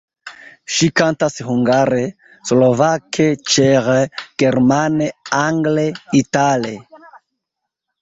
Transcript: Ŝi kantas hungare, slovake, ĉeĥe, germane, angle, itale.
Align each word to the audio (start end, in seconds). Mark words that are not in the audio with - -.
Ŝi 0.75 0.87
kantas 1.01 1.37
hungare, 1.49 1.99
slovake, 2.51 3.29
ĉeĥe, 3.53 4.01
germane, 4.45 5.13
angle, 5.45 5.89
itale. 6.25 6.77